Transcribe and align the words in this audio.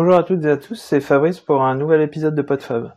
Bonjour 0.00 0.14
à 0.14 0.22
toutes 0.22 0.44
et 0.44 0.50
à 0.50 0.56
tous, 0.56 0.76
c'est 0.76 1.00
Fabrice 1.00 1.40
pour 1.40 1.64
un 1.64 1.74
nouvel 1.74 2.02
épisode 2.02 2.36
de 2.36 2.42
PodFab. 2.42 2.92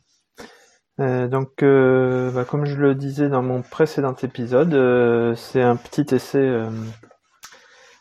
Euh, 0.99 1.27
donc, 1.27 1.63
euh, 1.63 2.29
bah, 2.29 2.45
comme 2.45 2.65
je 2.65 2.75
le 2.75 2.93
disais 2.93 3.27
dans 3.27 3.41
mon 3.41 3.63
précédent 3.63 4.13
épisode, 4.21 4.75
euh, 4.75 5.33
c'est 5.33 5.63
un 5.63 5.77
petit 5.77 6.13
essai 6.13 6.47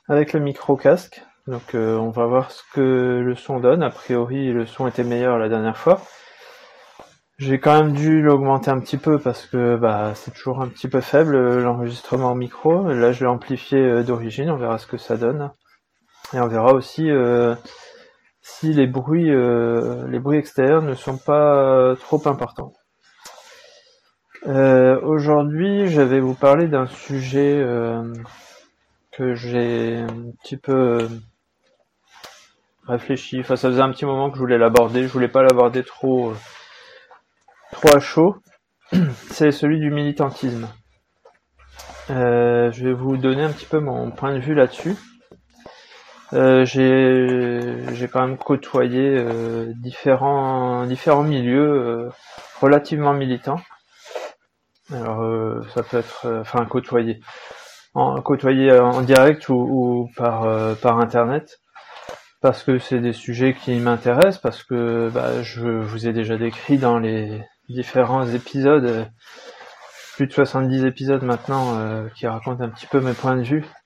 avec 0.06 0.34
le 0.34 0.40
micro 0.40 0.76
casque. 0.76 1.24
Donc, 1.46 1.72
on 1.72 2.10
va 2.10 2.26
voir 2.26 2.50
ce 2.50 2.62
que 2.74 3.22
le 3.24 3.34
son 3.36 3.58
donne. 3.58 3.82
A 3.82 3.88
priori, 3.88 4.52
le 4.52 4.66
son 4.66 4.86
était 4.86 5.02
meilleur 5.02 5.38
la 5.38 5.48
dernière 5.48 5.78
fois. 5.78 6.02
J'ai 7.38 7.58
quand 7.58 7.82
même 7.82 7.94
dû 7.94 8.20
l'augmenter 8.20 8.70
un 8.70 8.80
petit 8.80 8.98
peu 8.98 9.18
parce 9.18 9.46
que 9.46 9.76
bah, 9.76 10.12
c'est 10.14 10.32
toujours 10.32 10.60
un 10.60 10.68
petit 10.68 10.88
peu 10.88 11.00
faible 11.00 11.58
l'enregistrement 11.60 12.34
micro. 12.34 12.88
Là, 12.88 13.12
je 13.12 13.20
l'ai 13.20 13.30
amplifié 13.30 14.02
d'origine. 14.02 14.50
On 14.50 14.58
verra 14.58 14.76
ce 14.76 14.86
que 14.86 14.98
ça 14.98 15.16
donne. 15.16 15.52
Et 16.34 16.38
on 16.38 16.48
verra 16.48 16.74
aussi 16.74 17.10
si 18.42 18.72
les 18.72 18.86
bruits, 18.86 19.30
euh, 19.30 20.06
les 20.08 20.18
bruits 20.18 20.38
extérieurs 20.38 20.82
ne 20.82 20.94
sont 20.94 21.18
pas 21.18 21.94
trop 22.00 22.26
importants. 22.26 22.72
Euh, 24.46 24.98
Aujourd'hui, 25.02 25.88
je 25.88 26.00
vais 26.00 26.20
vous 26.20 26.34
parler 26.34 26.66
d'un 26.66 26.86
sujet 26.86 27.60
euh, 27.60 28.12
que 29.12 29.34
j'ai 29.34 29.98
un 29.98 30.32
petit 30.42 30.56
peu 30.56 31.08
réfléchi. 32.86 33.40
Enfin, 33.40 33.56
ça 33.56 33.68
faisait 33.68 33.82
un 33.82 33.90
petit 33.90 34.06
moment 34.06 34.30
que 34.30 34.36
je 34.36 34.40
voulais 34.40 34.58
l'aborder. 34.58 35.02
Je 35.02 35.12
voulais 35.12 35.28
pas 35.28 35.42
l'aborder 35.42 35.84
trop, 35.84 36.32
trop 37.72 37.96
à 37.96 38.00
chaud. 38.00 38.36
C'est 39.30 39.52
celui 39.52 39.78
du 39.78 39.90
militantisme. 39.90 40.68
Euh, 42.10 42.72
je 42.72 42.84
vais 42.84 42.92
vous 42.92 43.16
donner 43.16 43.42
un 43.42 43.52
petit 43.52 43.66
peu 43.66 43.78
mon 43.78 44.10
point 44.10 44.34
de 44.34 44.40
vue 44.40 44.54
là-dessus. 44.54 44.96
Euh, 46.32 46.64
j'ai 46.64 48.08
quand 48.08 48.26
même 48.26 48.38
côtoyé 48.38 49.16
euh, 49.16 49.72
différents 49.76 50.86
différents 50.86 51.24
milieux 51.24 51.72
euh, 51.72 52.08
relativement 52.60 53.12
militants. 53.14 53.60
Alors 54.92 55.22
euh, 55.22 55.62
ça 55.74 55.82
peut 55.82 55.98
être 55.98 56.26
euh, 56.26 56.40
enfin 56.40 56.64
côtoyer 56.66 57.20
en 57.94 58.20
côtoyer 58.22 58.70
en 58.72 59.02
direct 59.02 59.48
ou, 59.48 59.54
ou 59.54 60.10
par 60.16 60.46
par 60.78 61.00
internet 61.00 61.60
parce 62.40 62.62
que 62.62 62.78
c'est 62.78 63.00
des 63.00 63.12
sujets 63.12 63.54
qui 63.54 63.74
m'intéressent 63.80 64.38
parce 64.38 64.62
que 64.62 65.10
bah, 65.12 65.42
je 65.42 65.66
vous 65.66 66.06
ai 66.06 66.12
déjà 66.12 66.36
décrit 66.36 66.78
dans 66.78 66.98
les 66.98 67.42
différents 67.68 68.26
épisodes 68.28 69.08
plus 70.14 70.26
de 70.28 70.32
70 70.32 70.84
épisodes 70.84 71.22
maintenant 71.22 72.06
qui 72.14 72.28
racontent 72.28 72.62
un 72.62 72.68
petit 72.68 72.86
peu 72.86 73.00
mes 73.00 73.14
points 73.14 73.36
de 73.36 73.42
vue 73.42 73.64
euh, 73.64 73.79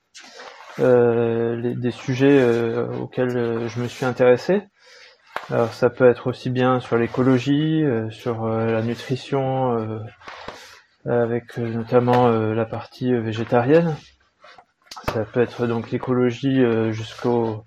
les, 0.77 1.75
des 1.75 1.91
sujets 1.91 2.39
euh, 2.39 2.87
auxquels 2.87 3.37
euh, 3.37 3.67
je 3.67 3.79
me 3.81 3.87
suis 3.87 4.05
intéressé. 4.05 4.63
Alors 5.51 5.73
ça 5.73 5.89
peut 5.89 6.09
être 6.09 6.27
aussi 6.27 6.49
bien 6.49 6.79
sur 6.79 6.97
l'écologie, 6.97 7.83
sur 8.09 8.47
la 8.47 8.81
nutrition, 8.81 9.77
avec 11.05 11.57
notamment 11.57 12.29
la 12.29 12.65
partie 12.65 13.13
végétarienne. 13.13 13.95
Ça 15.13 15.23
peut 15.25 15.41
être 15.41 15.67
donc 15.67 15.91
l'écologie 15.91 16.63
jusqu'au 16.91 17.63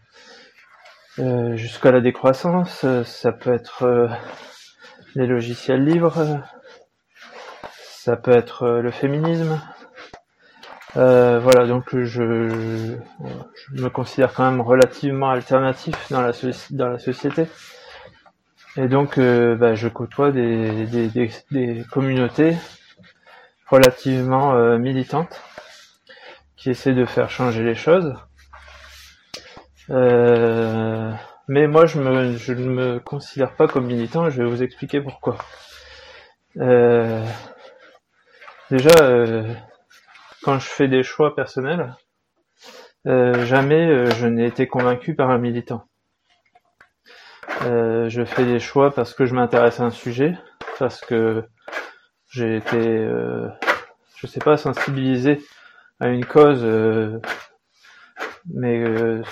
jusqu'à 1.55 1.93
la 1.93 2.00
décroissance. 2.00 2.84
Ça 3.05 3.33
peut 3.33 3.53
être 3.53 4.09
les 5.15 5.27
logiciels 5.28 5.84
libres. 5.84 6.41
Ça 7.70 8.17
peut 8.17 8.33
être 8.33 8.81
le 8.81 8.91
féminisme. 8.91 9.61
Euh, 10.97 11.39
voilà, 11.39 11.67
donc 11.67 11.94
je, 11.94 12.05
je, 12.05 13.83
me 13.83 13.89
considère 13.91 14.33
quand 14.33 14.50
même 14.50 14.61
relativement 14.61 15.31
alternatif 15.31 15.94
dans 16.11 16.22
la, 16.22 16.33
société. 16.98 17.47
Et 18.77 18.89
donc, 18.89 19.19
euh, 19.19 19.55
bah, 19.55 19.75
je 19.75 19.89
côtoie 19.89 20.31
des, 20.33 20.86
des, 20.86 21.31
des, 21.50 21.84
communautés 21.91 22.56
relativement 23.66 24.54
euh, 24.54 24.78
militantes 24.78 25.43
qui 26.56 26.71
essaient 26.71 26.94
de 26.94 27.05
faire 27.05 27.28
changer 27.28 27.62
les 27.62 27.75
choses. 27.75 28.15
Mais 31.50 31.66
moi, 31.66 31.87
je, 31.87 31.99
me, 31.99 32.37
je 32.37 32.53
ne 32.53 32.69
me 32.69 32.99
considère 32.99 33.55
pas 33.55 33.69
comme 33.69 33.87
militant 33.87 34.26
et 34.26 34.31
je 34.31 34.43
vais 34.43 34.49
vous 34.49 34.62
expliquer 34.62 35.00
pourquoi. 35.00 35.38
Déjà, 38.70 38.91
quand 40.43 40.59
je 40.59 40.66
fais 40.66 40.88
des 40.88 41.03
choix 41.03 41.34
personnels, 41.34 41.94
euh, 43.06 43.44
jamais 43.47 43.87
euh, 43.88 44.10
je 44.10 44.26
n'ai 44.26 44.47
été 44.47 44.66
convaincu 44.66 45.15
par 45.15 45.31
un 45.31 45.38
militant. 45.38 45.84
Euh, 47.62 48.09
je 48.09 48.25
fais 48.25 48.44
des 48.44 48.59
choix 48.59 48.93
parce 48.93 49.15
que 49.15 49.25
je 49.25 49.34
m'intéresse 49.34 49.81
à 49.81 49.84
un 49.84 49.91
sujet, 49.91 50.37
parce 50.78 51.00
que 51.00 51.44
j'ai 52.31 52.56
été, 52.56 52.76
euh, 52.76 53.49
je 54.16 54.26
sais 54.26 54.41
pas, 54.41 54.56
sensibilisé 54.56 55.41
à 56.00 56.09
une 56.09 56.25
cause, 56.25 56.65
mais 58.55 58.84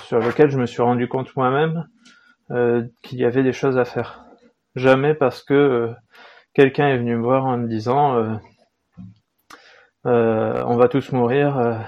sur 0.07 0.19
lequel 0.19 0.51
je 0.51 0.59
me 0.59 0.67
suis 0.67 0.83
rendu 0.83 1.07
compte 1.07 1.37
moi-même 1.37 1.87
qu'il 3.03 3.19
y 3.19 3.25
avait 3.25 3.45
des 3.45 3.53
choses 3.53 3.79
à 3.79 3.85
faire. 3.85 4.25
Jamais 4.75 5.15
parce 5.15 5.45
que 5.45 5.93
quelqu'un 6.55 6.89
est 6.89 6.99
venu 6.99 7.15
me 7.15 7.23
voir 7.23 7.45
en 7.45 7.57
me 7.57 7.69
disant 7.69 8.41
on 10.07 10.77
va 10.77 10.89
tous 10.89 11.13
mourir, 11.13 11.59
euh, 11.59 11.79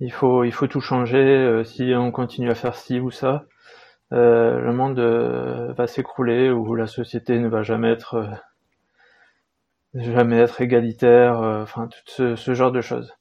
il 0.00 0.12
faut 0.12 0.44
il 0.44 0.52
faut 0.52 0.66
tout 0.66 0.80
changer 0.80 1.18
euh, 1.18 1.64
si 1.64 1.92
on 1.94 2.10
continue 2.12 2.50
à 2.50 2.54
faire 2.54 2.76
ci 2.76 3.00
ou 3.00 3.10
ça. 3.10 3.44
le 4.10 4.72
monde 4.72 5.00
va 5.76 5.86
s'écrouler 5.86 6.50
ou 6.50 6.74
la 6.74 6.86
société 6.86 7.38
ne 7.38 7.48
va 7.48 7.62
jamais 7.62 7.90
être 7.90 8.28
jamais 9.94 10.38
être 10.38 10.60
égalitaire, 10.60 11.38
enfin 11.38 11.88
tout 11.88 12.36
ce, 12.36 12.54
genre 12.54 12.72
de 12.72 12.80
choses. 12.80 13.12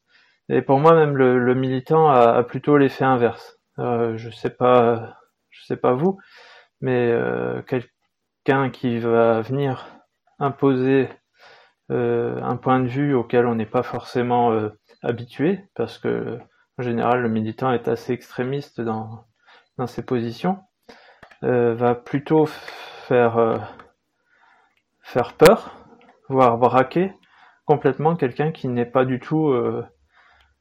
Et 0.49 0.61
pour 0.61 0.79
moi 0.79 0.93
même 0.95 1.17
le, 1.17 1.55
militant 1.55 2.09
a, 2.09 2.43
plutôt 2.43 2.77
l'effet 2.77 3.05
inverse. 3.05 3.59
je 3.77 4.29
sais 4.31 4.49
pas, 4.51 5.17
je 5.49 5.65
sais 5.65 5.77
pas 5.77 5.93
vous, 5.93 6.19
mais 6.81 7.13
quelqu'un 7.67 8.69
qui 8.71 8.99
va 8.99 9.41
venir 9.41 9.87
imposer 10.39 11.09
euh, 11.09 11.22
un 11.93 12.57
point 12.57 12.79
de 12.79 12.87
vue 12.87 13.13
auquel 13.13 13.45
on 13.45 13.55
n'est 13.55 13.65
pas 13.65 13.83
forcément 13.83 14.51
euh, 14.51 14.69
habitué, 15.01 15.65
parce 15.75 15.97
que 15.97 16.39
en 16.77 16.83
général 16.83 17.21
le 17.21 17.29
militant 17.29 17.71
est 17.71 17.87
assez 17.87 18.13
extrémiste 18.13 18.81
dans, 18.81 19.25
ses 19.87 20.03
positions, 20.03 20.59
euh, 21.43 21.73
va 21.75 21.95
plutôt 21.95 22.45
faire, 22.45 23.67
faire 25.01 25.33
peur, 25.33 25.75
voire 26.29 26.57
braquer 26.57 27.13
complètement 27.65 28.15
quelqu'un 28.15 28.51
qui 28.51 28.67
n'est 28.67 28.85
pas 28.85 29.05
du 29.05 29.19
tout 29.19 29.53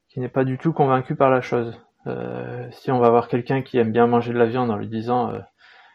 qui 0.09 0.21
n'est 0.21 0.29
pas 0.29 0.45
du 0.45 0.59
tout 0.59 0.73
convaincu 0.73 1.15
par 1.15 1.31
la 1.31 1.41
chose. 1.41 1.81
si 2.73 2.91
on 2.91 2.99
va 2.99 3.11
voir 3.11 3.29
quelqu'un 3.29 3.63
qui 3.63 3.79
aime 3.79 3.93
bien 3.93 4.07
manger 4.07 4.33
de 4.33 4.39
la 4.39 4.47
viande 4.47 4.71
en 4.71 4.77
lui 4.77 4.89
disant 4.89 5.33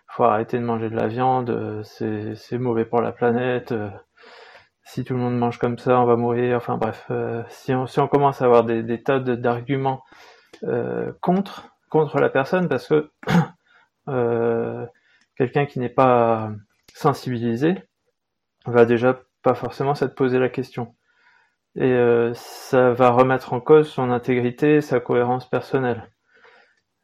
faut 0.07 0.23
arrêter 0.23 0.57
de 0.57 0.63
manger 0.63 0.89
de 0.89 0.95
la 0.95 1.07
viande, 1.07 1.83
c'est 1.83 2.57
mauvais 2.57 2.85
pour 2.85 3.01
la 3.01 3.11
planète, 3.11 3.73
si 4.87 5.03
tout 5.03 5.13
le 5.13 5.19
monde 5.19 5.37
mange 5.37 5.59
comme 5.59 5.77
ça, 5.77 5.99
on 5.99 6.05
va 6.05 6.15
mourir. 6.15 6.55
Enfin 6.55 6.77
bref, 6.77 7.05
euh, 7.11 7.43
si, 7.49 7.73
on, 7.73 8.07
commence 8.07 8.41
à 8.41 8.45
avoir 8.45 8.63
des, 8.63 9.03
tas 9.03 9.19
d'arguments 9.19 10.03
euh, 10.63 11.11
contre 11.21 11.69
contre 11.89 12.19
la 12.19 12.29
personne, 12.29 12.69
parce 12.69 12.87
que 12.87 13.11
euh, 14.09 14.85
quelqu'un 15.35 15.65
qui 15.65 15.79
n'est 15.79 15.89
pas 15.89 16.51
sensibilisé 16.93 17.75
va 18.65 18.85
déjà 18.85 19.19
pas 19.43 19.55
forcément 19.55 19.93
s'être 19.93 20.15
posé 20.15 20.39
la 20.39 20.49
question. 20.49 20.95
Et 21.75 21.93
ça 22.33 22.91
va 22.91 23.11
remettre 23.11 23.53
en 23.53 23.59
cause 23.59 23.87
son 23.87 24.09
intégrité, 24.09 24.81
sa 24.81 24.99
cohérence 24.99 25.47
personnelle. 25.47 26.09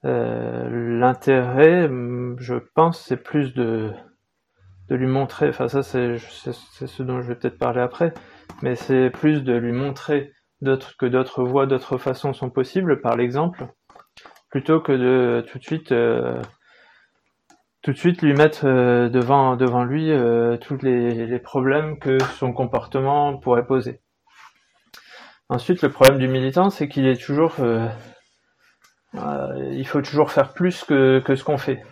L'intérêt, 0.04 1.88
je 2.38 2.56
pense, 2.74 3.00
c'est 3.00 3.18
plus 3.18 3.54
de 3.54 3.94
de 4.90 4.96
lui 4.96 5.08
montrer, 5.08 5.50
enfin 5.50 5.68
ça 5.68 5.82
c'est 5.84 6.18
ce 6.18 7.04
dont 7.04 7.22
je 7.22 7.28
vais 7.28 7.36
peut-être 7.36 7.58
parler 7.58 7.82
après, 7.82 8.14
mais 8.62 8.76
c'est 8.76 9.10
plus 9.10 9.44
de 9.44 9.54
lui 9.54 9.72
montrer 9.72 10.34
que 10.98 11.06
d'autres 11.06 11.44
voies, 11.44 11.66
d'autres 11.66 11.98
façons 11.98 12.34
sont 12.34 12.50
possibles 12.50 13.02
par 13.02 13.16
l'exemple, 13.16 13.68
plutôt 14.50 14.80
que 14.80 14.92
de 14.92 15.46
tout 15.48 15.58
de 15.58 15.64
suite 15.64 15.92
euh, 15.92 16.42
lui 18.22 18.34
mettre 18.34 18.66
euh, 18.66 19.10
devant 19.10 19.84
lui 19.84 20.12
euh, 20.12 20.58
tous 20.58 20.78
les, 20.82 21.26
les, 21.26 21.40
problèmes 21.40 22.00
que 22.00 22.18
son 22.38 22.54
comportement 22.54 23.38
pourrait 23.38 23.66
poser. 23.66 24.02
Ensuite, 25.50 25.82
le 25.82 25.90
problème 25.90 26.20
du 26.20 26.28
militant, 26.28 26.70
c'est 26.70 26.88
qu'il 26.88 27.06
est 27.06 27.22
toujours 27.22 27.56
il 29.16 29.86
faut 29.86 30.02
toujours 30.02 30.32
faire 30.32 30.54
plus 30.54 30.84
que, 30.84 31.20
que 31.20 31.36
ce 31.36 31.44
qu'on 31.44 31.58
fait. 31.58 31.84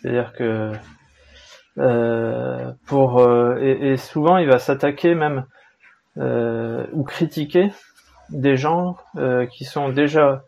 C'est-à-dire 0.00 0.32
que 0.32 0.72
pour 1.76 3.18
euh, 3.20 3.58
et, 3.60 3.92
et, 3.92 3.96
souvent 3.96 4.36
il 4.36 4.48
va 4.48 4.58
s'attaquer 4.58 5.14
même 5.14 5.46
euh, 6.18 6.86
ou 6.92 7.04
critiquer 7.04 7.70
des 8.30 8.56
gens 8.56 8.96
qui 9.50 9.64
sont 9.64 9.88
déjà 9.90 10.42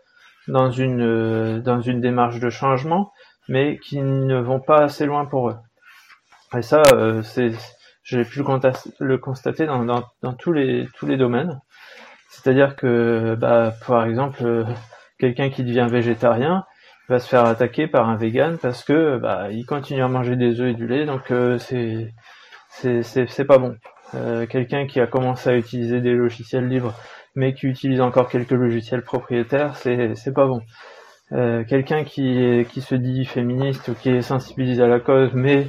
dans 0.48 0.70
une 0.70 1.60
dans 1.60 1.80
une 1.80 2.00
démarche 2.00 2.40
de 2.40 2.50
changement 2.50 3.12
mais 3.48 3.78
qui 3.78 4.00
ne 4.00 4.38
vont 4.38 4.60
pas 4.60 4.82
assez 4.82 5.06
loin 5.06 5.26
pour 5.26 5.50
eux. 5.50 5.56
Et 6.56 6.62
ça, 6.62 6.82
euh, 6.92 7.22
c'est, 7.22 7.52
j'ai 8.02 8.24
pu 8.24 8.42
le 9.00 9.18
constater 9.18 9.66
dans, 9.66 9.84
dans, 9.84 10.04
dans, 10.22 10.32
tous 10.32 10.52
les 10.52 10.88
tous 10.96 11.06
les 11.06 11.16
domaines. 11.16 11.60
C'est-à-dire 12.28 12.76
que, 12.76 13.34
bah, 13.34 13.74
par 13.86 14.04
exemple, 14.04 14.44
euh, 14.44 14.64
quelqu'un 15.18 15.50
qui 15.50 15.64
devient 15.64 15.88
végétarien 15.90 16.64
va 17.08 17.18
se 17.18 17.28
faire 17.28 17.44
attaquer 17.44 17.86
par 17.86 18.08
un 18.08 18.16
vegan 18.16 18.58
parce 18.60 18.84
que 18.84 19.18
bah, 19.18 19.48
il 19.50 19.66
continue 19.66 20.02
à 20.02 20.08
manger 20.08 20.36
des 20.36 20.60
œufs 20.60 20.70
et 20.70 20.74
du 20.74 20.86
lait, 20.86 21.04
donc 21.06 21.30
euh, 21.30 21.58
c'est 21.58 22.12
c'est 23.02 23.44
pas 23.44 23.58
bon. 23.58 23.76
Euh, 24.14 24.46
quelqu'un 24.46 24.86
qui 24.86 25.00
a 25.00 25.06
commencé 25.06 25.50
à 25.50 25.56
utiliser 25.56 26.00
des 26.00 26.12
logiciels 26.12 26.68
libres 26.68 26.94
mais 27.36 27.54
qui 27.54 27.66
utilise 27.66 28.00
encore 28.00 28.28
quelques 28.28 28.52
logiciels 28.52 29.02
propriétaires, 29.02 29.76
c'est 29.76 30.34
pas 30.34 30.46
bon. 30.46 30.60
Euh, 31.32 31.64
quelqu'un 31.64 32.04
qui 32.04 32.66
qui 32.70 32.80
se 32.80 32.94
dit 32.94 33.24
féministe 33.24 33.88
ou 33.88 33.94
qui 33.94 34.10
est 34.10 34.22
sensibilisé 34.22 34.82
à 34.82 34.88
la 34.88 35.00
cause 35.00 35.30
mais 35.34 35.66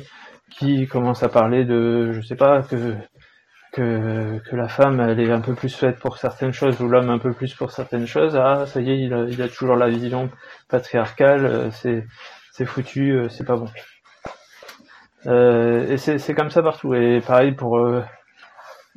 qui 0.51 0.87
commence 0.87 1.23
à 1.23 1.29
parler 1.29 1.65
de 1.65 2.11
je 2.11 2.21
sais 2.21 2.35
pas 2.35 2.61
que 2.63 2.93
que, 3.75 4.41
la 4.51 4.67
femme 4.67 4.99
elle 4.99 5.19
est 5.19 5.31
un 5.31 5.41
peu 5.41 5.53
plus 5.53 5.75
faite 5.75 5.99
pour 5.99 6.17
certaines 6.17 6.53
choses 6.53 6.79
ou 6.81 6.87
l'homme 6.87 7.09
un 7.09 7.19
peu 7.19 7.33
plus 7.33 7.53
pour 7.53 7.71
certaines 7.71 8.07
choses, 8.07 8.35
ah 8.35 8.65
ça 8.65 8.81
y 8.81 8.91
est, 8.91 8.99
il 8.99 9.41
a, 9.41 9.47
toujours 9.49 9.75
la 9.75 9.89
vision 9.89 10.29
patriarcale, 10.69 11.45
euh, 11.45 11.71
c'est 11.71 12.05
c'est 12.51 12.65
foutu, 12.65 13.11
euh, 13.11 13.29
c'est 13.29 13.43
pas 13.43 13.57
bon. 13.57 13.67
Euh, 15.27 15.89
et 15.89 15.97
c'est 15.97 16.33
comme 16.33 16.49
ça 16.49 16.61
partout. 16.61 16.93
Et 16.93 17.19
pareil 17.25 17.53
pour 17.53 17.79
euh, 17.79 18.03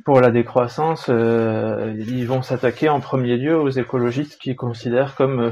pour 0.05 0.21
la 0.21 0.31
décroissance, 0.31 1.07
euh, 1.09 1.93
ils 1.97 2.27
vont 2.27 2.41
s'attaquer 2.41 2.89
en 2.89 2.99
premier 2.99 3.37
lieu 3.37 3.57
aux 3.57 3.69
écologistes 3.69 4.39
qui 4.39 4.55
considèrent 4.55 5.15
comme 5.15 5.51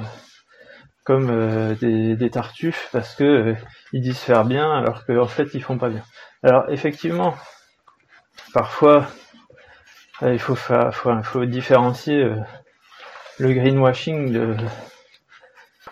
comme 1.04 1.76
des, 1.80 2.16
des, 2.18 2.30
tartuffes 2.30 2.90
parce 2.92 3.16
que 3.16 3.56
ils 3.94 4.02
disent 4.02 4.20
faire 4.20 4.44
bien 4.44 4.70
alors 4.70 5.06
qu'en 5.06 5.26
fait 5.26 5.54
ils 5.54 5.64
font 5.64 5.78
pas 5.78 5.90
bien. 5.90 6.04
Alors 6.44 6.66
effectivement, 6.70 7.34
parfois, 8.54 9.08
euh, 10.24 10.34
il 10.34 10.40
faut, 10.40 11.46
différencier 11.46 12.24
euh, 12.24 12.36
le 13.38 13.54
greenwashing 13.54 14.58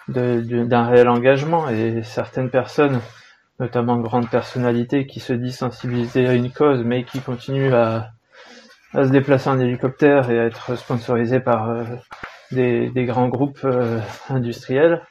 d'un 0.08 0.88
réel 0.88 1.10
engagement 1.10 1.70
et 1.70 2.02
certaines 2.04 2.50
personnes, 2.50 3.02
notamment 3.60 3.98
grandes 3.98 4.30
personnalités 4.30 5.06
qui 5.06 5.20
se 5.20 5.34
disent 5.34 5.58
sensibilisées 5.58 6.28
à 6.28 6.34
une 6.34 6.52
cause 6.52 6.84
mais 6.84 7.04
qui 7.04 7.22
continuent 7.22 7.74
à, 7.74 8.12
se 8.94 9.10
déplacer 9.10 9.50
en 9.50 9.60
hélicoptère 9.60 10.30
et 10.32 10.40
à 10.40 10.46
être 10.46 10.76
sponsorisées 10.76 11.42
par 11.42 11.70
euh, 11.70 11.84
des, 12.52 13.06
grands 13.06 13.28
groupes 13.28 13.68
industriels, 14.30 15.02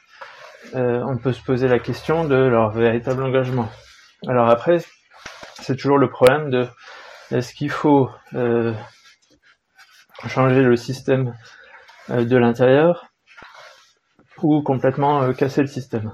on 0.73 1.17
peut 1.17 1.31
se 1.33 1.43
poser 1.43 1.67
la 1.67 1.79
question 1.79 2.23
de 2.25 2.35
leur 2.35 2.71
véritable 2.71 3.23
engagement. 3.23 3.69
Alors 4.27 4.49
après, 4.49 4.79
c'est 5.61 5.75
toujours 5.75 5.99
le 5.99 6.09
problème 6.09 6.49
de 6.49 6.67
est-ce 7.31 7.53
qu'il 7.53 7.71
faut 7.71 8.09
euh, 8.35 8.73
changer 10.27 10.61
le 10.61 10.75
système 10.75 11.33
euh, 12.09 12.23
de 12.23 12.37
l'intérieur 12.37 13.07
ou 14.43 14.61
complètement 14.61 15.23
euh, 15.23 15.33
casser 15.33 15.61
le 15.61 15.67
système? 15.67 16.13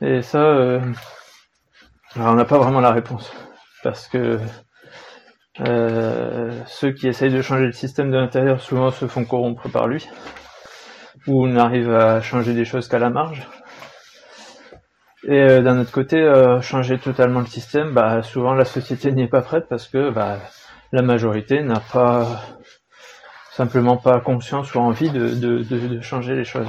Et 0.00 0.22
ça, 0.22 0.80
on 2.16 2.34
n'a 2.34 2.44
pas 2.44 2.58
vraiment 2.58 2.80
la 2.80 2.92
réponse 2.92 3.32
parce 3.82 4.08
que 4.08 4.40
ceux 5.56 6.92
qui 6.92 7.06
essayent 7.06 7.32
de 7.32 7.40
changer 7.40 7.66
le 7.66 7.72
système 7.72 8.10
de 8.10 8.16
l'intérieur 8.16 8.60
souvent 8.60 8.90
se 8.90 9.06
font 9.06 9.24
corrompre 9.24 9.70
par 9.70 9.86
lui 9.86 10.08
ou 11.26 11.46
n'arrivent 11.46 11.94
à 11.94 12.20
changer 12.20 12.52
des 12.52 12.64
choses 12.64 12.88
qu'à 12.88 12.98
la 12.98 13.10
marge. 13.10 13.48
Et 15.26 15.40
euh, 15.40 15.62
d'un 15.62 15.80
autre 15.80 15.90
côté, 15.90 16.18
euh, 16.18 16.60
changer 16.60 16.98
totalement 16.98 17.40
le 17.40 17.46
système, 17.46 17.94
bah, 17.94 18.22
souvent 18.22 18.52
la 18.52 18.66
société 18.66 19.10
n'y 19.10 19.22
est 19.22 19.28
pas 19.28 19.40
prête 19.40 19.66
parce 19.70 19.88
que 19.88 20.10
bah, 20.10 20.38
la 20.92 21.00
majorité 21.00 21.62
n'a 21.62 21.80
pas 21.80 22.42
simplement 23.50 23.96
pas 23.96 24.20
conscience 24.20 24.74
ou 24.74 24.80
envie 24.80 25.08
de, 25.10 26.00
changer 26.02 26.34
les 26.34 26.44
choses. 26.44 26.68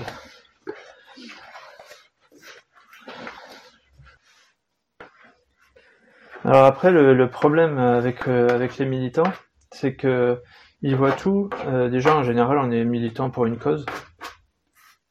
Alors 6.45 6.63
après, 6.63 6.91
le, 6.91 7.13
le 7.13 7.29
problème 7.29 7.77
avec, 7.77 8.27
euh, 8.29 8.47
avec 8.49 8.77
les 8.77 8.85
militants, 8.85 9.33
c'est 9.71 9.95
que 9.95 10.41
ils 10.81 10.95
voient 10.95 11.11
tout. 11.11 11.49
déjà, 11.89 12.15
en 12.15 12.23
général, 12.23 12.59
on 12.59 12.69
est 12.69 12.83
militant 12.85 13.31
pour 13.31 13.47
une 13.47 13.57
cause 13.57 13.85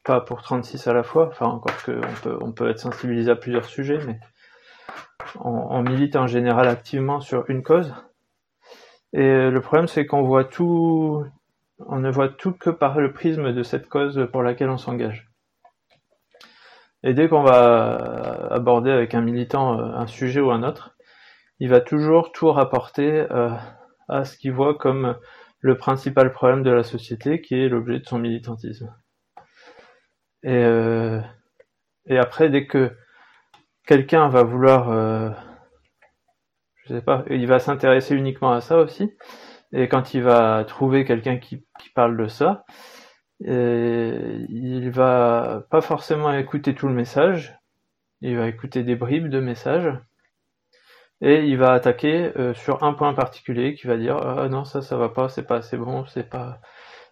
pas 0.04 0.20
pour 0.20 0.42
36 0.42 0.86
à 0.86 0.92
la 0.92 1.02
fois, 1.02 1.28
enfin 1.28 1.46
encore 1.46 1.82
que 1.82 1.92
on 1.92 2.22
peut, 2.22 2.38
on 2.42 2.52
peut 2.52 2.68
être 2.68 2.78
sensibilisé 2.78 3.30
à 3.30 3.36
plusieurs 3.36 3.64
sujets, 3.64 3.98
mais 4.06 4.20
on, 5.40 5.82
milite 5.82 6.16
en 6.16 6.26
général 6.26 6.68
activement 6.68 7.20
sur 7.20 7.48
une 7.48 7.62
cause. 7.62 7.94
Et 9.12 9.50
le 9.50 9.60
problème 9.60 9.88
c'est 9.88 10.06
qu'on 10.06 10.22
voit 10.22 10.44
tout, 10.44 11.24
on 11.78 11.98
ne 11.98 12.10
voit 12.10 12.28
tout 12.28 12.52
que 12.52 12.70
par 12.70 13.00
le 13.00 13.12
prisme 13.12 13.52
de 13.52 13.62
cette 13.62 13.88
cause 13.88 14.28
pour 14.30 14.42
laquelle 14.42 14.70
on 14.70 14.76
s'engage. 14.76 15.30
Et 17.02 17.14
dès 17.14 17.28
qu'on 17.28 17.42
va 17.42 18.48
aborder 18.50 18.90
avec 18.90 19.14
un 19.14 19.20
militant 19.20 19.78
euh, 19.78 19.94
un 19.94 20.06
sujet 20.06 20.40
ou 20.40 20.50
un 20.50 20.62
autre, 20.62 20.96
il 21.60 21.68
va 21.68 21.80
toujours 21.80 22.32
tout 22.32 22.50
rapporter 22.50 23.26
euh, 23.30 23.50
à 24.08 24.24
ce 24.24 24.36
qu'il 24.36 24.52
voit 24.52 24.74
comme 24.74 25.16
le 25.60 25.76
principal 25.76 26.32
problème 26.32 26.62
de 26.62 26.70
la 26.70 26.82
société, 26.82 27.40
qui 27.40 27.54
est 27.54 27.68
l'objet 27.68 27.98
de 27.98 28.04
son 28.06 28.18
militantisme. 28.18 28.90
Et, 30.44 30.52
euh, 30.52 31.20
et 32.06 32.19
après, 32.19 32.49
dès 32.50 32.67
que 32.67 32.93
quelqu'un 33.87 34.29
va 34.29 34.43
vouloir, 34.43 34.91
euh, 34.91 35.31
je 36.85 36.94
sais 36.94 37.02
pas, 37.02 37.25
il 37.31 37.46
va 37.46 37.58
s'intéresser 37.58 38.14
uniquement 38.14 38.52
à 38.52 38.61
ça 38.61 38.79
aussi. 38.79 39.12
Et 39.73 39.88
quand 39.88 40.14
il 40.14 40.23
va 40.23 40.64
trouver 40.64 41.05
quelqu'un 41.05 41.38
qui, 41.38 41.67
qui, 41.81 41.91
parle 41.91 42.17
de 42.17 42.29
ça, 42.29 42.64
et 43.44 44.12
il 44.49 44.91
va 44.91 45.64
pas 45.70 45.81
forcément 45.81 46.32
écouter 46.32 46.75
tout 46.75 46.88
le 46.88 46.94
message. 46.94 47.58
Il 48.20 48.37
va 48.38 48.46
écouter 48.49 48.85
des 48.85 48.96
bribes 48.96 49.29
de 49.29 49.41
messages 49.41 49.93
et 51.20 51.44
il 51.44 51.58
va 51.58 51.73
attaquer 51.73 52.32
euh, 52.37 52.55
sur 52.55 52.82
un 52.82 52.93
point 52.93 53.14
particulier 53.14 53.75
qui 53.75 53.87
va 53.87 53.96
dire 53.96 54.17
ah 54.17 54.49
non 54.49 54.64
ça 54.64 54.82
ça 54.82 54.96
va 54.96 55.08
pas 55.08 55.29
c'est 55.29 55.44
pas 55.44 55.56
assez 55.56 55.76
bon 55.76 56.05
c'est 56.06 56.29
pas 56.29 56.61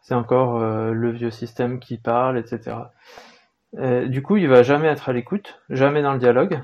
c'est 0.03 0.15
encore 0.15 0.61
euh, 0.61 0.93
le 0.93 1.11
vieux 1.11 1.31
système 1.31 1.79
qui 1.79 1.97
parle, 1.97 2.37
etc. 2.37 2.77
Euh, 3.79 4.07
du 4.07 4.21
coup, 4.21 4.37
il 4.37 4.49
va 4.49 4.63
jamais 4.63 4.89
être 4.89 5.09
à 5.09 5.13
l'écoute, 5.13 5.63
jamais 5.71 6.03
dans 6.03 6.13
le 6.13 6.19
dialogue, 6.19 6.61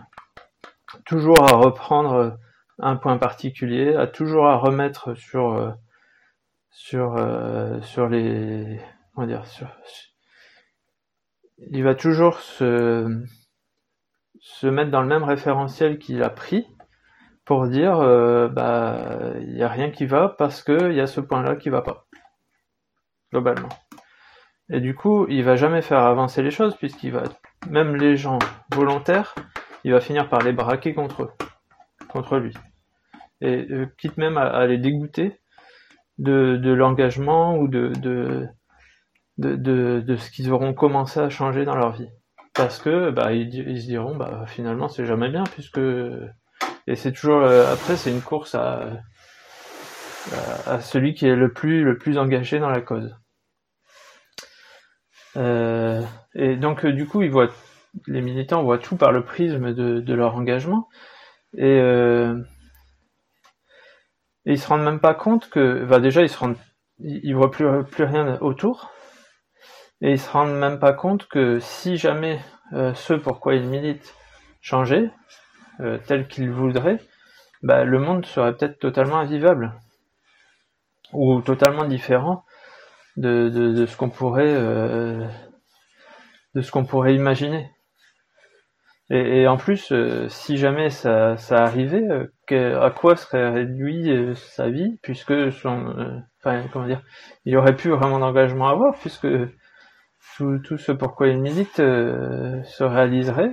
toujours 1.07 1.41
à 1.43 1.55
reprendre 1.57 2.37
un 2.81 2.97
point 2.97 3.17
particulier, 3.17 3.95
à 3.95 4.07
toujours 4.07 4.47
à 4.49 4.57
remettre 4.57 5.15
sur 5.15 5.55
euh, 5.55 5.71
sur 6.71 7.17
sur 7.83 8.09
les 8.09 8.81
comment 9.15 9.27
dire 9.27 9.43
il 11.73 11.83
va 11.83 11.95
toujours 11.95 12.39
se 12.39 13.07
mettre 14.65 14.91
dans 14.91 15.03
le 15.03 15.09
même 15.09 15.25
référentiel 15.25 15.99
qu'il 15.99 16.23
a 16.23 16.31
pris 16.31 16.69
pour 17.45 17.67
dire 17.67 17.99
bah 18.51 19.33
il 19.41 19.57
y 19.57 19.63
a 19.63 19.69
rien 19.69 19.91
qui 19.91 20.07
va 20.07 20.29
parce 20.29 20.63
que 20.63 20.91
il 20.91 20.97
y 20.97 21.01
a 21.01 21.09
ce 21.09 21.21
point 21.21 21.43
là 21.43 21.57
qui 21.57 21.69
va 21.69 21.83
pas 21.83 22.08
globalement. 23.31 23.69
Et 24.71 24.81
du 24.81 24.95
coup, 24.95 25.27
il 25.29 25.45
va 25.45 25.57
jamais 25.57 25.83
faire 25.83 26.01
avancer 26.01 26.43
les 26.43 26.51
choses 26.51 26.77
puisqu'il 26.77 27.13
va, 27.13 27.23
même 27.71 27.97
les 27.97 28.17
gens 28.17 28.39
volontaires, 28.75 29.35
il 29.85 29.93
va 29.93 30.01
finir 30.01 30.29
par 30.29 30.41
les 30.43 30.53
braquer 30.53 30.95
contre 30.95 31.23
eux, 31.23 31.31
contre 32.09 32.39
lui. 32.39 32.55
Et 33.41 33.67
euh, 33.71 33.87
quitte 33.99 34.19
même 34.19 34.37
à, 34.37 34.67
les 34.67 34.79
dégoûter 34.79 35.41
de, 36.19 36.73
l'engagement 36.73 37.57
ou 37.57 37.69
de, 37.69 37.93
de, 38.01 38.47
de, 39.39 40.01
de, 40.01 40.17
ce 40.17 40.31
qu'ils 40.31 40.51
auront 40.53 40.75
commencé 40.75 41.21
à 41.21 41.31
changer 41.31 41.65
dans 41.65 41.77
leur 41.77 41.93
vie. 41.93 42.09
Parce 42.55 42.79
que 42.81 43.11
bah, 43.11 43.33
ils, 43.33 43.55
ils 43.55 43.81
se 43.81 43.87
diront 43.87 44.17
bah 44.17 44.45
finalement 44.47 44.89
c'est 44.89 45.07
jamais 45.07 45.29
bien 45.31 45.45
puisque 45.45 45.79
et 45.79 46.97
c'est 46.97 47.13
toujours 47.13 47.43
euh, 47.43 47.73
après 47.73 47.97
c'est 47.97 48.11
une 48.11 48.21
course 48.21 48.57
à 48.57 48.99
à 50.67 50.81
celui 50.81 51.15
qui 51.15 51.27
est 51.27 51.37
le 51.37 51.53
plus 51.53 51.85
le 51.85 51.97
plus 51.99 52.19
engagé 52.19 52.59
dans 52.59 52.71
la 52.71 52.81
cause. 52.81 53.15
Euh, 55.37 56.03
et 56.35 56.57
donc 56.57 56.85
euh, 56.85 56.93
du 56.93 57.07
coup, 57.07 57.23
ils 57.23 57.31
voient 57.31 57.51
les 58.07 58.21
militants 58.21 58.63
voient 58.63 58.79
tout 58.79 58.97
par 58.97 59.13
le 59.13 59.25
prisme 59.25 59.73
de, 59.73 60.15
leur 60.15 60.37
engagement. 60.37 60.89
Et, 61.57 61.65
euh, 61.65 62.39
et 64.45 64.53
ils 64.53 64.59
se 64.59 64.69
rendent 64.69 64.85
même 64.85 65.01
pas 65.01 65.15
compte 65.15 65.49
que, 65.49 65.99
déjà 65.99 66.23
ils 66.23 66.29
se 66.29 67.35
voient 67.35 67.51
plus 67.51 68.05
rien 68.05 68.39
autour. 68.41 68.91
Et 70.01 70.13
ils 70.13 70.21
se 70.21 70.31
rendent 70.31 70.59
même 70.59 70.79
pas 70.79 70.93
compte 70.93 71.27
que 71.29 71.59
si 71.61 71.97
jamais 71.97 72.39
euh, 72.73 72.95
ce 72.95 73.15
pourquoi 73.15 73.55
ils 73.55 73.67
militent 73.67 74.15
changeait 74.61 75.11
tel 76.07 76.27
qu'ils 76.27 76.51
voudraient, 76.51 76.99
bah, 77.63 77.85
le 77.85 78.01
monde 78.01 78.27
serait 78.27 78.53
peut-être 78.57 78.81
totalement 78.81 79.19
invivable 79.19 79.73
ou 81.13 81.41
totalement 81.41 81.85
différent 81.85 82.45
de, 83.17 83.49
de, 83.49 83.87
ce 83.87 83.97
qu'on 83.97 84.11
pourrait 84.11 84.55
euh, 84.55 85.27
de 86.55 86.63
ce 86.63 86.71
qu'on 86.71 86.85
pourrait 86.85 87.15
imaginer. 87.15 87.71
Et, 89.11 89.49
en 89.49 89.57
plus, 89.57 89.91
euh, 89.91 90.29
si 90.29 90.59
jamais 90.59 90.91
ça, 90.91 91.39
ça 91.39 91.63
arrivait, 91.63 92.07
euh, 92.53 92.81
à 92.81 92.91
quoi 92.91 93.17
serait 93.17 93.49
réduit 93.49 94.11
sa 94.37 94.69
vie, 94.69 94.99
puisque 95.03 95.51
son, 95.51 96.23
comment 96.43 96.87
dire, 96.87 97.03
il 97.47 97.57
aurait 97.57 97.75
plus 97.75 97.91
vraiment 97.91 98.19
d'engagement 98.19 98.69
à 98.69 98.73
avoir, 98.73 98.95
puisque 98.99 99.27
tout, 100.37 100.59
tout 100.59 100.77
ce 100.77 100.93
pourquoi 100.93 101.29
il 101.29 101.41
milite 101.41 101.77
se 101.77 102.83
réaliserait. 102.83 103.53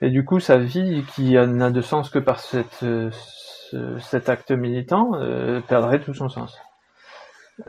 Et 0.00 0.08
du 0.08 0.24
coup, 0.24 0.40
sa 0.40 0.56
vie, 0.56 1.04
qui 1.14 1.32
n'a 1.34 1.70
de 1.70 1.80
sens 1.82 2.08
que 2.08 2.18
par 2.18 2.40
cette, 2.40 2.82
cet 4.00 4.28
acte 4.28 4.50
militant, 4.50 5.12
perdrait 5.68 6.00
tout 6.00 6.14
son 6.14 6.28
sens. 6.28 6.58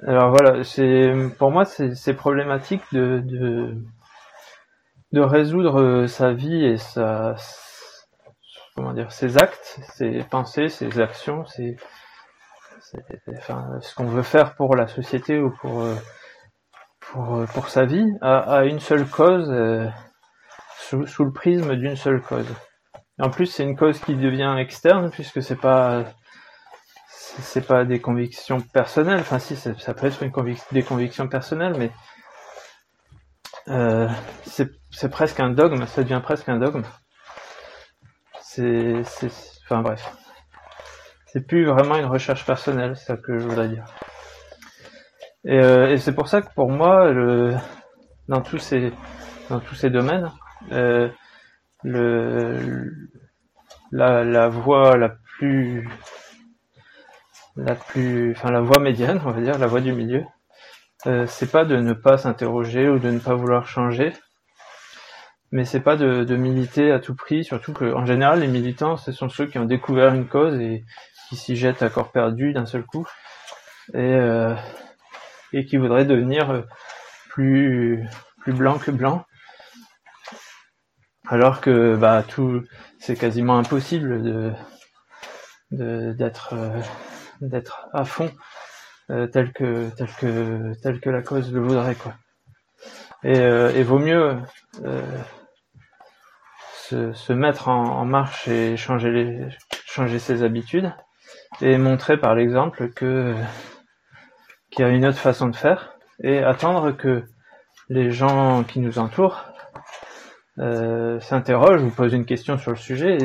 Alors 0.08 0.30
voilà, 0.30 0.64
c'est 0.64 1.12
pour 1.38 1.52
moi 1.52 1.66
c'est 1.66 2.14
problématique 2.14 2.84
de, 2.92 3.76
résoudre 5.14 5.82
euh, 5.82 6.08
sa 6.08 6.32
vie 6.32 6.64
et 6.66 6.78
sa 6.78 7.36
comment 8.76 8.94
dire 8.94 9.12
ses 9.12 9.38
actes, 9.38 9.80
ses 9.94 10.24
pensées, 10.30 10.70
ses 10.70 11.00
actions, 11.00 11.46
ses, 11.46 11.76
ce 12.80 13.96
qu'on 13.96 14.06
veut 14.06 14.24
faire 14.24 14.56
pour 14.56 14.76
la 14.76 14.88
société 14.88 15.40
ou 15.40 15.52
pour 15.52 15.84
euh, 15.84 15.96
euh, 17.18 17.46
sa 17.68 17.86
vie 17.86 18.08
à, 18.22 18.64
une 18.66 18.80
seule 18.80 19.08
cause 19.08 19.52
sous, 20.78 21.26
le 21.26 21.32
prisme 21.32 21.76
d'une 21.76 21.96
seule 21.96 22.22
cause. 22.22 22.48
En 23.22 23.30
plus, 23.30 23.46
c'est 23.46 23.64
une 23.64 23.76
cause 23.76 24.00
qui 24.00 24.16
devient 24.16 24.56
externe 24.58 25.12
puisque 25.12 25.42
c'est 25.42 25.56
pas 25.56 26.04
pas 27.68 27.86
des 27.86 28.02
convictions 28.02 28.60
personnelles. 28.60 29.20
Enfin, 29.20 29.40
si 29.40 29.56
ça 29.56 29.94
peut 29.94 30.08
être 30.08 30.22
une 30.24 30.32
des 30.72 30.84
convictions 30.84 31.28
personnelles, 31.28 31.76
mais 31.78 31.92
euh, 33.68 34.10
c'est 34.44 35.10
presque 35.10 35.40
un 35.40 35.52
dogme, 35.52 35.86
ça 35.86 36.04
devient 36.04 36.22
presque 36.24 36.50
un 36.50 36.58
dogme. 36.58 36.84
C'est, 38.42 39.02
enfin 39.64 39.82
bref, 39.82 40.14
c'est 41.28 41.48
plus 41.48 41.66
vraiment 41.66 41.96
une 41.96 42.06
recherche 42.06 42.46
personnelle, 42.46 42.98
c'est 42.98 43.06
ça 43.06 43.18
que 43.18 43.38
je 43.38 43.48
voudrais 43.48 43.70
dire. 43.70 43.86
Et, 45.46 45.58
euh, 45.58 45.96
c'est 45.98 46.14
pour 46.14 46.28
ça 46.28 46.42
que 46.42 46.54
pour 46.54 46.70
moi, 46.70 47.12
le, 47.12 47.56
dans 48.28 48.42
tous 48.42 48.58
ces 48.58 48.92
dans 49.50 49.60
tous 49.60 49.76
ces 49.76 49.90
domaines, 49.90 50.30
euh, 50.72 51.10
le 51.84 53.10
la, 53.92 54.24
la 54.24 54.48
voie 54.48 54.98
la 54.98 55.10
plus 55.10 55.88
la 57.56 57.76
plus, 57.76 58.32
enfin 58.32 58.52
la 58.52 58.62
voie 58.62 58.80
médiane, 58.80 59.22
on 59.26 59.32
va 59.32 59.42
dire, 59.42 59.58
la 59.58 59.68
voie 59.68 59.82
du 59.82 59.92
milieu, 59.92 60.24
euh, 61.08 61.26
c'est 61.28 61.52
pas 61.52 61.66
de 61.66 61.76
ne 61.78 61.94
pas 61.94 62.18
s'interroger 62.18 62.88
ou 62.88 63.00
de 63.00 63.10
ne 63.10 63.20
pas 63.20 63.36
vouloir 63.36 63.68
changer, 63.68 64.14
mais 65.52 65.66
c'est 65.66 65.82
pas 65.82 65.96
de, 65.96 66.24
de, 66.24 66.36
militer 66.36 66.92
à 66.92 67.00
tout 67.00 67.16
prix, 67.16 67.44
surtout 67.44 67.74
que 67.74 67.94
en 67.94 68.06
général 68.06 68.40
les 68.40 68.48
militants 68.48 68.98
ce 68.98 69.12
sont 69.12 69.30
ceux 69.30 69.48
qui 69.48 69.58
ont 69.58 69.66
découvert 69.66 70.14
une 70.14 70.28
cause 70.28 70.60
et 70.62 70.86
qui 71.28 71.36
s'y 71.36 71.56
jettent 71.56 71.82
à 71.82 71.90
corps 71.90 72.12
perdu 72.12 72.54
d'un 72.54 72.66
seul 72.66 72.84
coup 72.86 73.08
et, 73.94 73.98
euh, 73.98 74.56
et 75.52 75.66
qui 75.66 75.78
voudraient 75.78 76.06
devenir 76.06 76.64
plus 77.30 78.06
plus 78.40 78.54
blanc 78.54 78.78
que 78.78 78.92
blanc, 78.92 79.26
alors 81.32 81.62
que 81.62 81.96
bah 81.96 82.24
tout 82.28 82.64
c'est 83.00 83.16
quasiment 83.16 83.58
impossible 83.58 84.22
de 84.22 84.52
d'être 85.72 86.54
euh, 86.54 86.82
d'être 87.40 87.88
à 87.94 88.04
fond 88.04 88.30
euh, 89.10 89.28
tel 89.28 89.54
que 89.54 89.90
tel 89.96 90.10
que 90.20 90.74
tel 90.84 91.00
que 91.00 91.10
la 91.10 91.22
cause 91.22 91.52
le 91.54 91.62
voudrait 91.62 91.96
quoi. 91.96 92.14
Et, 93.24 93.40
euh, 93.40 93.84
vaut 93.84 94.00
mieux 94.00 94.38
se, 96.74 97.14
se, 97.14 97.32
mettre 97.32 97.70
en, 97.70 98.00
en, 98.00 98.06
marche 98.06 98.48
et 98.48 98.76
changer 98.76 99.12
les 99.12 99.48
changer 99.86 100.20
ses 100.20 100.44
habitudes 100.44 100.92
et 101.62 101.78
montrer 101.78 102.18
par 102.18 102.36
l'exemple 102.36 102.90
que 102.90 103.36
qu'il 104.70 104.84
y 104.84 104.88
a 104.88 104.92
une 104.92 105.06
autre 105.06 105.20
façon 105.20 105.48
de 105.48 105.56
faire 105.56 105.94
et 106.22 106.40
attendre 106.40 106.92
que 106.92 107.24
les 107.90 108.12
gens 108.12 108.64
qui 108.64 108.80
nous 108.80 109.00
entourent 109.00 109.51
euh, 110.62 111.20
s'interrogent 111.20 111.84
ou 111.84 111.90
posent 111.90 112.14
une 112.14 112.26
question 112.26 112.58
sur 112.58 112.72
le 112.72 112.78
sujet 112.78 113.18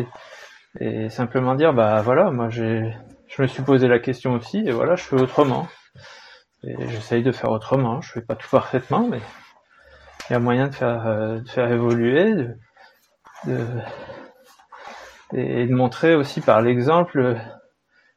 et, 0.80 1.08
simplement 1.08 1.54
dire 1.54 1.72
bah 1.72 2.02
voilà 2.02 2.30
moi 2.30 2.50
j'ai 2.50 2.92
je 3.28 3.42
me 3.42 3.46
suis 3.46 3.62
posé 3.62 3.88
la 3.88 3.98
question 3.98 4.34
aussi, 4.34 4.58
et 4.58 4.70
voilà, 4.70 4.96
je 4.96 5.02
fais 5.02 5.20
autrement. 5.20 5.68
Et 6.62 6.74
j'essaye 6.88 7.22
de 7.22 7.32
faire 7.32 7.50
autrement. 7.50 8.00
Je 8.00 8.12
fais 8.12 8.20
pas 8.20 8.36
tout 8.36 8.48
parfaitement, 8.48 9.06
mais 9.08 9.20
il 10.28 10.32
y 10.32 10.36
a 10.36 10.38
moyen 10.38 10.68
de 10.68 10.74
faire, 10.74 11.06
euh, 11.06 11.40
de 11.40 11.48
faire 11.48 11.70
évoluer, 11.70 12.34
de, 12.34 12.56
de, 13.46 13.66
et 15.34 15.66
de 15.66 15.74
montrer 15.74 16.14
aussi 16.14 16.40
par 16.40 16.62
l'exemple 16.62 17.36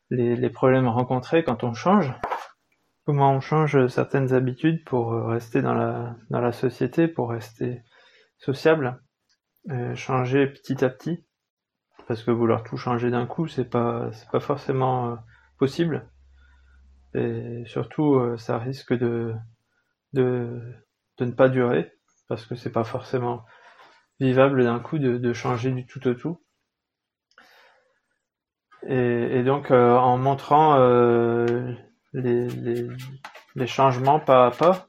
les, 0.10 0.36
les, 0.36 0.50
problèmes 0.50 0.88
rencontrés 0.88 1.44
quand 1.44 1.64
on 1.64 1.74
change. 1.74 2.14
Comment 3.06 3.34
on 3.34 3.42
change 3.42 3.88
certaines 3.88 4.34
habitudes 4.34 4.84
pour 4.86 5.12
rester 5.28 5.62
dans 5.62 5.74
la, 5.74 6.16
dans 6.30 6.42
la 6.42 6.52
société, 6.52 7.08
pour 7.08 7.32
rester 7.32 7.82
sociable, 8.38 8.88
euh, 8.88 9.09
changer 9.96 10.48
petit 10.48 10.84
à 10.84 10.90
petit 10.90 11.26
parce 12.10 12.24
que 12.24 12.32
vouloir 12.32 12.64
tout 12.64 12.76
changer 12.76 13.12
d'un 13.12 13.28
coup, 13.28 13.48
c'est 13.48 13.70
pas 13.70 14.10
c'est 14.14 14.30
pas 14.32 14.40
forcément 14.40 15.12
euh, 15.12 15.16
possible. 15.60 16.10
Et 17.14 17.64
surtout, 17.68 18.16
euh, 18.16 18.36
ça 18.36 18.58
risque 18.58 18.94
de, 18.94 19.36
de 20.14 20.60
de 21.20 21.26
ne 21.26 21.32
pas 21.32 21.50
durer 21.50 21.94
parce 22.28 22.48
que 22.48 22.56
c'est 22.56 22.72
pas 22.72 22.84
forcément 22.84 23.46
vivable 24.20 24.64
d'un 24.64 24.80
coup 24.80 24.98
de, 24.98 25.34
changer 25.34 25.72
du 25.72 25.86
tout 25.86 26.08
au 26.08 26.16
tout. 26.16 26.42
Et, 28.88 29.44
donc, 29.44 29.70
euh, 29.72 29.96
en 29.96 30.18
montrant 30.18 30.78
les, 32.14 32.48
les, 33.56 33.68
changements 33.68 34.20
pas 34.20 34.48
à 34.48 34.52
pas 34.52 34.89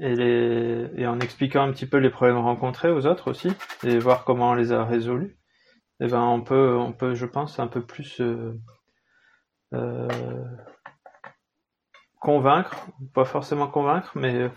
et, 0.00 0.86
et 0.96 1.06
en 1.06 1.20
expliquant 1.20 1.62
un 1.62 1.72
petit 1.72 1.86
peu 1.86 1.98
les 1.98 2.10
problèmes 2.10 2.38
rencontrés 2.38 2.90
aux 2.90 3.06
autres 3.06 3.30
aussi 3.30 3.52
et 3.84 3.98
voir 3.98 4.24
comment 4.24 4.50
on 4.50 4.54
les 4.54 4.72
a 4.72 4.84
résolus, 4.84 5.36
eh 6.00 6.08
ben 6.08 6.22
on 6.22 6.42
peut, 6.42 6.76
on 6.76 6.92
peut, 6.92 7.14
je 7.14 7.26
pense, 7.26 7.58
un 7.58 7.68
peu 7.68 7.84
plus 7.84 8.20
euh, 8.20 8.58
euh, 9.74 10.08
convaincre, 12.20 12.86
pas 13.14 13.24
forcément 13.24 13.68
convaincre, 13.68 14.12
mais 14.16 14.50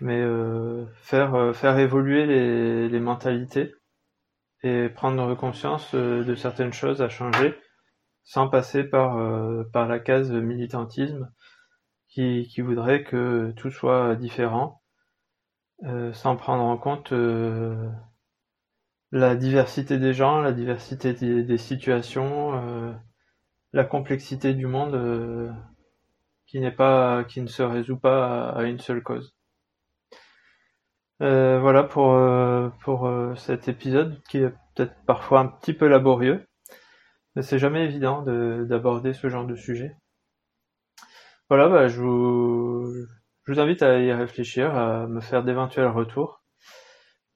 mais 0.00 0.20
euh, 0.20 0.84
faire 0.96 1.54
faire 1.56 1.78
évoluer 1.78 2.26
les, 2.26 2.88
les 2.88 3.00
mentalités 3.00 3.74
et 4.62 4.88
prendre 4.88 5.34
conscience 5.34 5.94
de 5.94 6.34
certaines 6.34 6.72
choses 6.72 7.02
à 7.02 7.08
changer 7.08 7.58
sans 8.24 8.48
passer 8.48 8.84
par 8.84 9.18
par 9.72 9.86
la 9.88 9.98
case 9.98 10.32
militantisme 10.32 11.30
qui, 12.16 12.60
voudrait 12.60 13.04
que 13.04 13.52
tout 13.56 13.70
soit 13.70 14.16
différent 14.16 14.82
sans 16.12 16.36
prendre 16.36 16.64
en 16.64 16.78
compte 16.78 17.12
la 19.12 19.36
diversité 19.36 19.98
des 19.98 20.14
gens, 20.14 20.40
la 20.40 20.52
diversité 20.52 21.12
des, 21.12 21.58
situations, 21.58 22.60
euh, 22.62 22.92
la 23.72 23.84
complexité 23.84 24.54
du 24.54 24.66
monde 24.66 24.94
euh, 24.94 25.50
qui 26.46 26.60
n'est 26.60 26.72
pas, 26.72 27.24
qui 27.24 27.40
ne 27.40 27.46
se 27.46 27.62
résout 27.62 27.98
pas 27.98 28.50
à, 28.50 28.64
une 28.64 28.80
seule 28.80 29.02
cause. 29.02 29.34
Euh, 31.22 31.58
voilà 31.60 31.82
pour 31.82 32.14
pour 32.84 33.10
cet 33.36 33.68
épisode 33.68 34.22
qui 34.28 34.38
est 34.38 34.50
peut-être 34.74 34.94
parfois 35.06 35.40
un 35.40 35.46
petit 35.46 35.72
peu 35.72 35.88
laborieux, 35.88 36.46
mais 37.34 37.42
c'est 37.42 37.58
jamais 37.58 37.84
évident 37.84 38.22
d'aborder 38.22 39.14
ce 39.14 39.28
genre 39.28 39.46
de 39.46 39.56
sujet. 39.56 39.96
Voilà, 41.48 41.68
bah, 41.68 41.88
je 41.88 42.00
vous 42.00 43.60
invite 43.60 43.82
à 43.82 44.00
y 44.00 44.12
réfléchir, 44.12 44.76
à 44.76 45.06
me 45.06 45.20
faire 45.20 45.44
d'éventuels 45.44 45.88
retours. 45.88 46.42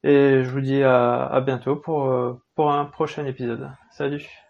Et 0.03 0.43
je 0.45 0.51
vous 0.51 0.61
dis 0.61 0.83
à, 0.83 1.27
à 1.27 1.41
bientôt 1.41 1.77
pour, 1.77 2.11
euh, 2.11 2.35
pour 2.55 2.73
un 2.73 2.87
prochain 2.87 3.27
épisode. 3.27 3.71
Salut 3.93 4.50